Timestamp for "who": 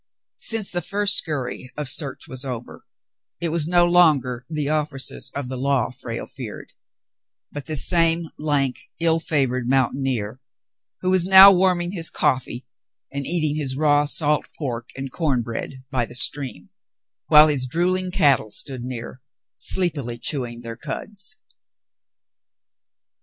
11.01-11.11